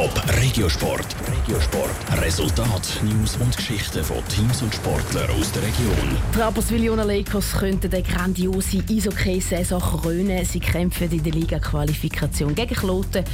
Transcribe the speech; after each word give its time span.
Top 0.00 0.22
Regiosport. 0.40 1.14
Regiosport. 1.30 2.22
Resultat, 2.22 3.02
News 3.02 3.36
und 3.36 3.54
Geschichten 3.54 4.02
von 4.02 4.26
Teams 4.28 4.62
und 4.62 4.74
Sportlern 4.74 5.28
aus 5.38 5.52
der 5.52 5.60
Region. 5.60 6.16
Die 6.34 6.40
Rapperswil-Jona 6.40 7.02
Lakers 7.02 7.52
könnten 7.52 7.92
eine 7.92 8.02
grandiose 8.02 8.82
Eishockey-Saison 8.88 9.78
krönen. 9.78 10.42
Sie 10.46 10.58
kämpfen 10.58 11.12
in 11.12 11.22
der 11.22 11.34
Liga-Qualifikation 11.34 12.54
gegen 12.54 12.74
Kloten 12.74 13.24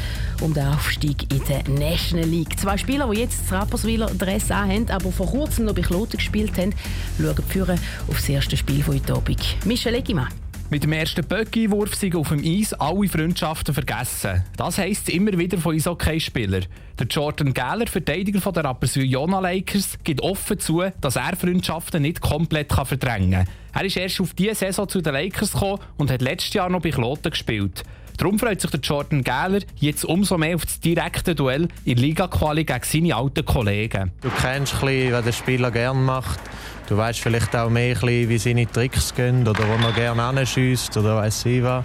um 0.41 0.53
den 0.55 0.67
Aufstieg 0.67 1.33
in 1.33 1.45
der 1.45 1.63
National 1.69 2.29
League. 2.29 2.59
Zwei 2.59 2.77
Spieler, 2.77 3.09
die 3.13 3.21
jetzt 3.21 3.43
das 3.45 3.53
Rapperswiler 3.53 4.07
Dress 4.07 4.51
haben, 4.51 4.91
aber 4.91 5.13
vor 5.13 5.27
kurzem 5.27 5.67
noch 5.67 5.75
bei 5.77 5.83
Kloten 5.83 6.17
gespielt 6.17 6.59
haben, 6.59 6.75
schauen 7.17 7.45
Führer 7.49 7.77
auf 8.09 8.17
das 8.17 8.29
erste 8.29 8.57
Spiel 8.57 8.83
von 8.83 8.97
heute 8.97 9.15
Abend. 9.15 9.41
Michel 9.65 9.95
Eggimann. 9.95 10.46
Mit 10.69 10.83
dem 10.83 10.93
ersten 10.93 11.25
Böcki-Wurf 11.25 11.95
sind 11.95 12.17
auf 12.17 12.31
dem 12.31 12.43
Eis 12.45 12.73
alle 12.73 13.09
Freundschaften 13.09 13.73
vergessen. 13.73 14.43
Das 14.57 14.79
heisst 14.79 15.09
immer 15.09 15.39
wieder 15.39 15.59
von 15.59 15.77
Eishockey-Spielern. 15.77 16.67
Der 16.99 17.07
Jordan 17.07 17.55
Gähler, 17.55 17.87
Verteidiger 17.87 18.41
der 18.51 18.65
Rapperswil-Jona 18.65 19.39
Lakers, 19.39 19.97
gibt 20.03 20.23
offen 20.23 20.59
zu, 20.59 20.83
dass 21.01 21.15
er 21.15 21.37
Freundschaften 21.37 22.03
nicht 22.03 22.21
komplett 22.21 22.73
verdrängen 22.73 23.31
kann. 23.31 23.49
Er 23.75 23.85
ist 23.85 23.97
erst 23.97 24.21
auf 24.21 24.35
diese 24.35 24.57
Saison 24.57 24.89
zu 24.89 25.01
den 25.01 25.13
Lakers 25.13 25.53
gekommen 25.53 25.79
und 25.99 26.11
hat 26.11 26.21
letztes 26.21 26.55
Jahr 26.55 26.69
noch 26.69 26.83
bei 26.83 26.91
Kloten 26.91 27.31
gespielt. 27.31 27.85
Darum 28.17 28.39
freut 28.39 28.61
sich 28.61 28.71
der 28.71 28.81
Jordan 28.81 29.23
Gähler 29.23 29.61
jetzt 29.77 30.05
umso 30.05 30.37
mehr 30.37 30.57
auf 30.57 30.65
das 30.65 30.81
direkte 30.81 31.37
Duell 31.37 31.69
in 31.85 31.99
Liga-Quali 31.99 32.65
gegen 32.65 32.83
seine 32.83 33.15
alten 33.15 33.45
Kollegen. 33.45 34.11
Du 34.21 34.31
kennst 34.31 34.75
ein 34.75 34.81
bisschen, 34.81 35.13
was 35.13 35.25
der 35.27 35.33
Spieler 35.33 35.71
gerne 35.71 36.01
macht. 36.01 36.41
Du 36.89 36.97
weißt 36.97 37.19
vielleicht 37.19 37.55
auch 37.57 37.69
mehr, 37.69 38.01
wie 38.03 38.39
seine 38.39 38.71
Tricks 38.71 39.13
gehen 39.13 39.47
oder 39.47 39.65
wo 39.67 39.87
er 39.87 39.93
gerne 39.93 40.23
anschießt 40.23 40.97
oder 40.97 41.17
weiss 41.17 41.45
ich 41.45 41.63
was. 41.63 41.85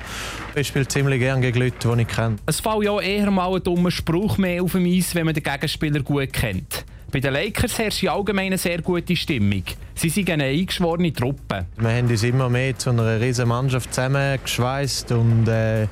Ich 0.54 0.68
spiele 0.68 0.88
ziemlich 0.88 1.20
gerne 1.20 1.42
gegen 1.42 1.60
Leute, 1.60 1.96
die 1.96 2.02
ich 2.04 2.08
kenne. 2.08 2.36
Es 2.46 2.60
fällt 2.60 2.84
ja 2.84 3.00
eher 3.00 3.32
mal 3.32 3.56
ein 3.56 3.64
dummer 3.64 3.90
Spruch 3.90 4.38
mehr 4.38 4.62
auf 4.62 4.74
dem 4.74 4.86
Eis, 4.86 5.16
wenn 5.16 5.26
man 5.26 5.34
den 5.34 5.44
Gegenspieler 5.44 6.02
gut 6.02 6.32
kennt. 6.32 6.86
Bei 7.12 7.20
den 7.20 7.34
Lakers 7.34 7.78
herrscht 7.80 8.08
allgemein 8.08 8.48
eine 8.48 8.58
sehr 8.60 8.82
gute 8.82 9.16
Stimmung. 9.16 9.64
Sie 9.96 10.10
sind 10.10 10.30
eine 10.30 10.46
eingeschworene 10.46 11.12
Truppe. 11.12 11.66
Wir 11.78 11.90
haben 11.90 12.08
uns 12.08 12.24
immer 12.24 12.48
mehr 12.48 12.78
zu 12.78 12.92
einer 12.92 13.20
riesen 13.20 13.48
Mannschaft 13.48 13.94
zusammengeschweißt 13.94 15.12
und 15.14 15.48
äh, 15.48 15.88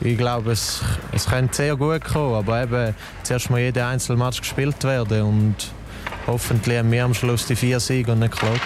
ich 0.00 0.18
glaube, 0.18 0.50
es, 0.50 0.82
es 1.12 1.26
könnte 1.26 1.54
sehr 1.54 1.76
gut 1.76 2.04
kommen, 2.04 2.34
aber 2.34 2.64
eben 2.64 2.94
zuerst 3.22 3.50
mal 3.50 3.60
jeder 3.60 3.86
einzelne 3.86 4.18
Match 4.18 4.40
gespielt 4.40 4.82
werden 4.82 5.22
und 5.22 5.56
hoffentlich 6.26 6.78
haben 6.78 6.90
wir 6.90 7.04
am 7.04 7.14
Schluss 7.14 7.46
die 7.46 7.56
vier 7.56 7.80
Siege 7.80 8.12
und 8.12 8.20
nicht 8.20 8.32
Kloten. 8.32 8.60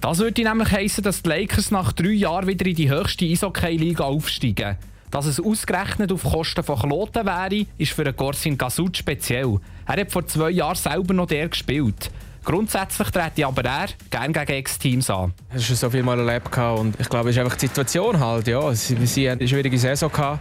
Das 0.00 0.18
würde 0.18 0.42
nämlich 0.42 0.70
heißen, 0.70 1.04
dass 1.04 1.22
die 1.22 1.28
Lakers 1.28 1.70
nach 1.70 1.92
drei 1.92 2.10
Jahren 2.10 2.46
wieder 2.46 2.64
in 2.64 2.74
die 2.74 2.90
höchste 2.90 3.26
Eishockey-Liga 3.26 4.04
aufsteigen. 4.04 4.76
Dass 5.10 5.26
es 5.26 5.40
ausgerechnet 5.40 6.12
auf 6.12 6.22
Kosten 6.22 6.62
von 6.62 6.78
Kloten 6.78 7.26
wäre, 7.26 7.66
ist 7.78 7.92
für 7.92 8.10
Gorsin 8.12 8.56
Gasut 8.56 8.96
speziell. 8.96 9.58
Er 9.86 10.00
hat 10.00 10.12
vor 10.12 10.26
zwei 10.26 10.50
Jahren 10.50 10.76
selber 10.76 11.12
noch 11.12 11.26
der 11.26 11.48
gespielt. 11.48 12.10
Grundsätzlich 12.42 13.10
trete 13.10 13.46
aber 13.46 13.64
er 13.64 13.88
gerne 14.08 14.32
gegen 14.32 14.52
Ex-Teams 14.58 15.10
an. 15.10 15.34
Es 15.50 15.62
ist 15.62 15.66
schon 15.66 15.76
so 15.76 15.90
viel 15.90 16.02
mal 16.02 16.18
erlebt 16.18 16.56
und 16.56 16.98
ich 16.98 17.08
glaube, 17.08 17.28
es 17.28 17.36
ist 17.36 17.42
einfach 17.42 17.56
die 17.56 17.66
Situation 17.66 18.18
halt. 18.18 18.46
Ja. 18.48 18.72
Sie, 18.72 18.96
sie 19.06 19.30
haben 19.30 19.38
eine 19.38 19.48
schwierige 19.48 19.78
Saison 19.78 20.10
gehabt 20.10 20.40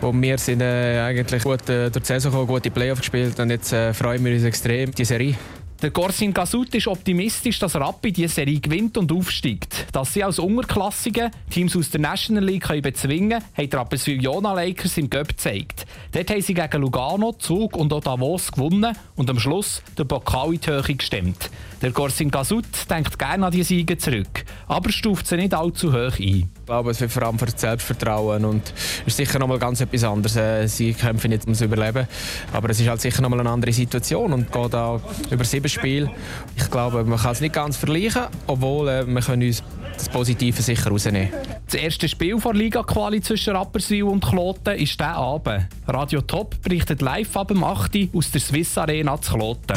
und 0.00 0.22
wir 0.22 0.38
sind 0.38 0.60
äh, 0.60 1.00
eigentlich 1.00 1.42
gut 1.42 1.68
äh, 1.68 1.90
durch 1.90 2.04
die 2.04 2.06
Saison 2.06 2.30
gekommen, 2.30 2.46
gute 2.46 2.70
Playoffs 2.70 3.00
gespielt 3.00 3.40
und 3.40 3.50
jetzt 3.50 3.72
äh, 3.72 3.92
freuen 3.92 4.24
wir 4.24 4.32
uns 4.32 4.44
extrem 4.44 4.92
die 4.92 5.04
Serie. 5.04 5.34
Der 5.82 5.90
Gorsin 5.90 6.34
Gasut 6.34 6.74
ist 6.74 6.86
optimistisch, 6.86 7.58
dass 7.58 7.74
Rappi 7.74 8.12
die 8.12 8.28
Serie 8.28 8.60
gewinnt 8.60 8.98
und 8.98 9.10
aufsteigt. 9.10 9.86
Dass 9.92 10.12
sie 10.12 10.22
als 10.22 10.38
Unterklassige 10.38 11.30
Teams 11.48 11.74
aus 11.74 11.88
der 11.88 12.02
National 12.02 12.44
League 12.44 12.64
können 12.64 12.82
bezwingen 12.82 13.30
können, 13.30 13.44
haben 13.56 13.70
die 13.70 13.76
Rapperswil-Jona 13.76 14.52
Lakers 14.52 14.98
im 14.98 15.08
Göpp 15.08 15.28
gezeigt. 15.28 15.86
Dort 16.12 16.28
haben 16.28 16.42
sie 16.42 16.52
gegen 16.52 16.82
Lugano, 16.82 17.32
Zug 17.32 17.78
und 17.78 17.94
auch 17.94 18.02
Davos 18.02 18.52
gewonnen 18.52 18.94
und 19.16 19.30
am 19.30 19.38
Schluss 19.38 19.82
den 19.96 20.06
Pokal 20.06 20.52
in 20.52 20.60
die 20.60 20.68
Höhe 20.68 20.82
gestemmt. 20.82 21.50
Der 21.80 21.92
Gorsin 21.92 22.30
Gasut 22.30 22.66
denkt 22.90 23.18
gerne 23.18 23.46
an 23.46 23.52
die 23.52 23.62
Siege 23.62 23.96
zurück, 23.96 24.44
aber 24.68 24.92
stuft 24.92 25.26
sie 25.26 25.36
nicht 25.36 25.54
allzu 25.54 25.94
hoch 25.94 26.18
ein. 26.18 26.50
Glaube, 26.70 26.92
es 26.92 27.00
wird 27.00 27.10
vor 27.10 27.24
allem 27.24 27.36
für 27.36 27.46
das 27.46 27.60
Selbstvertrauen 27.60 28.44
und 28.44 28.72
ist 29.04 29.16
sicher 29.16 29.40
noch 29.40 29.48
mal 29.48 29.58
ganz 29.58 29.80
etwas 29.80 30.04
anderes. 30.04 30.36
Äh, 30.36 30.68
sie 30.68 30.94
kämpfen 30.94 31.30
nicht 31.30 31.42
ums 31.42 31.60
Überleben, 31.62 32.06
aber 32.52 32.70
es 32.70 32.78
ist 32.78 32.88
halt 32.88 33.00
sicher 33.00 33.22
noch 33.22 33.28
mal 33.28 33.40
eine 33.40 33.50
andere 33.50 33.72
Situation 33.72 34.32
und 34.32 34.52
geht 34.52 34.74
auch 34.76 35.00
über 35.32 35.42
sieben 35.42 35.68
Spiele. 35.68 36.08
Ich 36.54 36.70
glaube, 36.70 37.02
man 37.02 37.18
kann 37.18 37.32
es 37.32 37.40
nicht 37.40 37.54
ganz 37.54 37.76
vergleichen, 37.76 38.22
obwohl 38.46 38.88
äh, 38.88 39.04
wir 39.04 39.20
können 39.20 39.42
uns 39.48 39.64
das 39.96 40.08
Positive 40.10 40.62
sicher 40.62 40.90
rausnehmen. 40.90 41.30
Das 41.66 41.74
erste 41.74 42.08
Spiel 42.08 42.38
der 42.38 42.54
Liga-Quali 42.54 43.20
zwischen 43.20 43.56
Rapperswil 43.56 44.04
und 44.04 44.24
Kloten 44.24 44.76
ist 44.76 44.92
dieser 44.92 45.16
Abend. 45.16 45.66
Radio 45.88 46.20
Top 46.20 46.54
berichtet 46.62 47.02
live 47.02 47.36
ab 47.36 47.48
dem 47.48 47.64
8. 47.64 48.10
aus 48.14 48.30
der 48.30 48.40
Swiss 48.40 48.78
Arena 48.78 49.20
zu 49.20 49.34
Kloten. 49.34 49.76